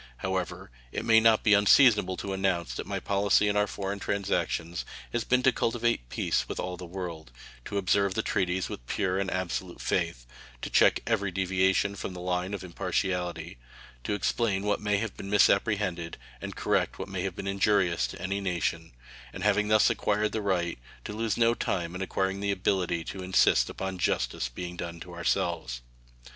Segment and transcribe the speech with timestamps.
[0.17, 4.83] However, it may not be unseasonable to announce that my policy in our foreign transactions
[5.13, 7.31] has been to cultivate peace with all the world;
[7.65, 10.25] to observe the treaties with pure and absolute faith;
[10.63, 13.59] to check every deviation from the line of impartiality;
[14.03, 18.19] to explain what may have been misapprehended and correct what may have been injurious to
[18.19, 18.93] any nation,
[19.31, 23.21] and having thus acquired the right, to lose no time in acquiring the ability to
[23.21, 25.81] insist upon justice being done to ourselves.